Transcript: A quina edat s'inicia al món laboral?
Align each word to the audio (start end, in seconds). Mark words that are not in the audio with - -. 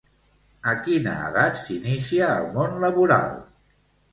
A 0.71 0.71
quina 0.87 1.13
edat 1.27 1.61
s'inicia 1.65 2.33
al 2.39 2.51
món 2.57 2.77
laboral? 2.87 3.37